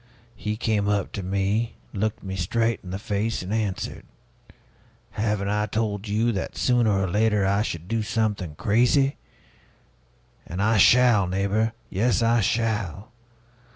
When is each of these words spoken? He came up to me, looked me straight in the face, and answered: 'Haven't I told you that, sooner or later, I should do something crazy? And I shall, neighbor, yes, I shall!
He 0.35 0.57
came 0.57 0.87
up 0.87 1.11
to 1.11 1.21
me, 1.21 1.75
looked 1.93 2.23
me 2.23 2.35
straight 2.35 2.79
in 2.83 2.89
the 2.89 2.97
face, 2.97 3.43
and 3.43 3.53
answered: 3.53 4.03
'Haven't 5.11 5.47
I 5.49 5.67
told 5.67 6.07
you 6.07 6.31
that, 6.31 6.57
sooner 6.57 6.89
or 6.89 7.07
later, 7.07 7.45
I 7.45 7.61
should 7.61 7.87
do 7.87 8.01
something 8.01 8.55
crazy? 8.55 9.17
And 10.47 10.59
I 10.59 10.77
shall, 10.77 11.27
neighbor, 11.27 11.73
yes, 11.91 12.23
I 12.23 12.41
shall! 12.41 13.11